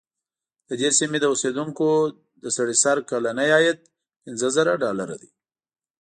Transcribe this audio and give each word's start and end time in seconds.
د 0.67 0.69
دې 0.81 0.89
سیمې 0.97 1.17
د 1.21 1.25
اوسېدونکو 1.33 1.87
د 2.43 2.45
سړي 2.57 2.75
سر 2.83 2.97
کلنی 3.09 3.49
عاید 3.55 3.79
پنځه 4.23 4.47
زره 4.55 4.73
ډالره 4.83 5.15
دی. 5.21 5.29